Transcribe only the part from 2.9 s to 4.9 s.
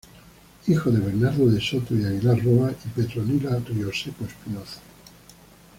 "Petronila Rioseco Espinoza".